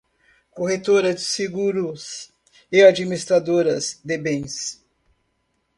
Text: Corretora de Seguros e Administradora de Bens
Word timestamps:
Corretora 0.49 1.13
de 1.13 1.21
Seguros 1.21 2.31
e 2.71 2.81
Administradora 2.83 3.77
de 4.03 4.17
Bens 4.17 4.81